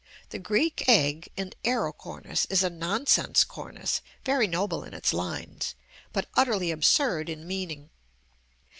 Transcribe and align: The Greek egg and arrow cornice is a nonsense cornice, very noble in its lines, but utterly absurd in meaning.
The 0.29 0.39
Greek 0.39 0.89
egg 0.89 1.29
and 1.37 1.55
arrow 1.63 1.93
cornice 1.93 2.47
is 2.47 2.63
a 2.63 2.71
nonsense 2.71 3.43
cornice, 3.43 4.01
very 4.25 4.47
noble 4.47 4.83
in 4.83 4.95
its 4.95 5.13
lines, 5.13 5.75
but 6.11 6.27
utterly 6.33 6.71
absurd 6.71 7.29
in 7.29 7.45
meaning. 7.47 7.91